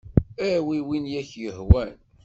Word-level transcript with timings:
Awi 0.47 0.77
win 0.87 1.05
ay 1.11 1.17
ak-yehwan. 1.21 1.93